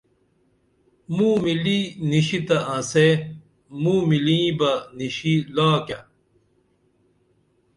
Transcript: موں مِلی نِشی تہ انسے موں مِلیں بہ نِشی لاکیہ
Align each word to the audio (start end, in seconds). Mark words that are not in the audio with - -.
موں 1.15 1.35
مِلی 1.43 1.79
نِشی 2.09 2.39
تہ 2.47 2.57
انسے 2.73 3.07
موں 3.81 4.01
مِلیں 4.09 4.47
بہ 4.57 4.71
نِشی 4.97 5.33
لاکیہ 5.55 5.99